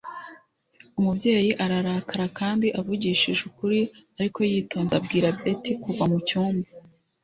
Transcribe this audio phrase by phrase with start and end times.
[0.99, 3.81] Umubyeyi ararakara kandi avugishije ukuri
[4.19, 6.67] ariko yitonze abwira Beth kuva mucyumba